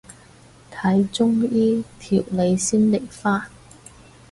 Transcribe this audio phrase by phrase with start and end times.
[0.73, 3.43] 睇中醫調理先嚟返